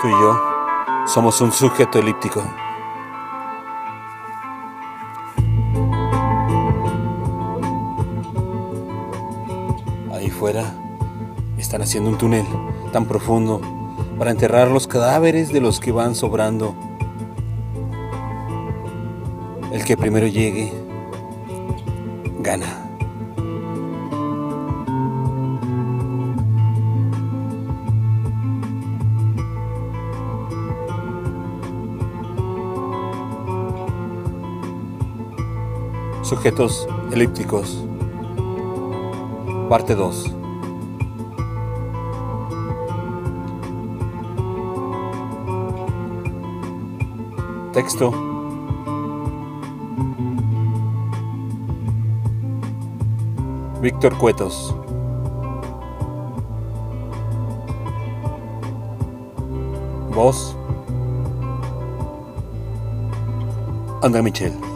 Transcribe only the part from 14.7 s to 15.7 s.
cadáveres de